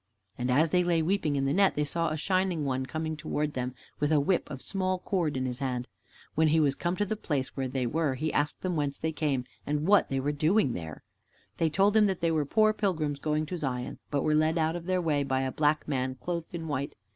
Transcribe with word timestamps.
And 0.35 0.49
as 0.49 0.71
they 0.71 0.83
lay 0.83 1.03
weeping 1.03 1.35
in 1.35 1.45
the 1.45 1.53
net, 1.53 1.75
they 1.75 1.83
saw 1.83 2.09
a 2.09 2.17
Shining 2.17 2.65
One 2.65 2.87
coming 2.87 3.15
toward 3.15 3.53
them 3.53 3.75
with 3.99 4.11
a 4.11 4.19
whip 4.19 4.49
of 4.49 4.59
small 4.63 4.97
cord 4.97 5.37
in 5.37 5.45
his 5.45 5.59
hand. 5.59 5.87
When 6.33 6.47
he 6.47 6.59
was 6.59 6.73
come 6.73 6.95
to 6.95 7.05
the 7.05 7.15
place 7.15 7.55
where 7.55 7.67
they 7.67 7.85
were, 7.85 8.15
he 8.15 8.33
asked 8.33 8.61
them 8.63 8.75
whence 8.75 8.97
they 8.97 9.11
came, 9.11 9.45
and 9.63 9.85
what 9.85 10.09
they 10.09 10.19
were 10.19 10.31
doing 10.31 10.73
there. 10.73 11.03
They 11.57 11.69
told 11.69 11.95
him 11.95 12.07
that 12.07 12.19
they 12.19 12.31
were 12.31 12.45
poor 12.45 12.73
pilgrims 12.73 13.19
going 13.19 13.45
to 13.45 13.57
Zion, 13.57 13.99
but 14.09 14.23
were 14.23 14.33
led 14.33 14.57
out 14.57 14.75
of 14.75 14.85
their 14.85 15.03
way 15.03 15.21
by 15.21 15.41
a 15.41 15.51
black 15.51 15.87
man 15.87 16.15
clothed 16.15 16.55
in 16.55 16.67
white. 16.67 16.95